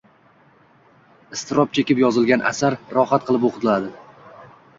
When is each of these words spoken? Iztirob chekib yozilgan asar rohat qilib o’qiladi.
Iztirob 1.37 1.75
chekib 1.79 2.01
yozilgan 2.05 2.45
asar 2.53 2.79
rohat 2.97 3.29
qilib 3.29 3.47
o’qiladi. 3.53 3.95